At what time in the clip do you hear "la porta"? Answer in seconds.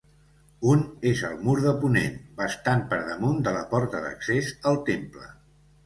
3.61-4.05